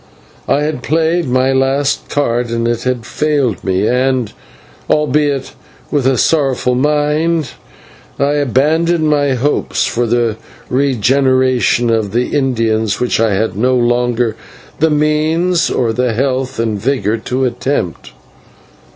I 0.47 0.61
had 0.63 0.81
played 0.81 1.29
my 1.29 1.53
last 1.53 2.09
card 2.09 2.49
and 2.49 2.67
it 2.67 2.81
had 2.85 3.05
failed 3.05 3.63
me, 3.63 3.87
and, 3.87 4.33
albeit 4.89 5.53
with 5.91 6.07
a 6.07 6.17
sorrowful 6.17 6.73
mind, 6.73 7.49
I 8.17 8.31
abandoned 8.31 9.07
my 9.07 9.35
hopes 9.35 9.85
for 9.85 10.07
the 10.07 10.37
regeneration 10.71 11.91
of 11.91 12.13
the 12.13 12.35
Indians 12.35 12.99
which 12.99 13.19
I 13.19 13.35
had 13.35 13.55
no 13.55 13.75
longer 13.75 14.35
the 14.79 14.89
means 14.89 15.69
or 15.69 15.93
the 15.93 16.13
health 16.15 16.57
and 16.57 16.81
vigour 16.81 17.17
to 17.17 17.45
attempt. 17.45 18.13